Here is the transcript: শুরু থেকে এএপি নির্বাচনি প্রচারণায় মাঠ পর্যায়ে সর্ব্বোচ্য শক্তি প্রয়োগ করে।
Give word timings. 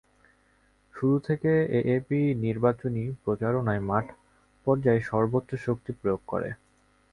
শুরু 0.93 1.15
থেকে 1.19 1.51
এএপি 1.79 2.19
নির্বাচনি 2.45 3.03
প্রচারণায় 3.23 3.83
মাঠ 3.89 4.05
পর্যায়ে 4.67 5.01
সর্ব্বোচ্য 5.01 5.51
শক্তি 5.65 5.91
প্রয়োগ 5.99 6.21
করে। 6.27 6.49